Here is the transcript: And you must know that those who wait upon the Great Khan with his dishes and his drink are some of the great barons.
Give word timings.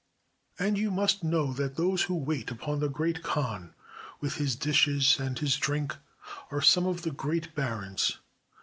And 0.57 0.79
you 0.79 0.89
must 0.89 1.23
know 1.23 1.53
that 1.53 1.75
those 1.75 2.01
who 2.05 2.15
wait 2.15 2.49
upon 2.49 2.79
the 2.79 2.89
Great 2.89 3.21
Khan 3.21 3.75
with 4.19 4.37
his 4.37 4.55
dishes 4.55 5.19
and 5.19 5.37
his 5.37 5.57
drink 5.57 5.95
are 6.49 6.59
some 6.59 6.87
of 6.87 7.03
the 7.03 7.11
great 7.11 7.53
barons. 7.53 8.17